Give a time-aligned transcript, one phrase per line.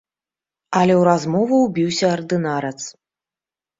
[0.79, 2.77] Але ў размову ўбіўся ардынарац.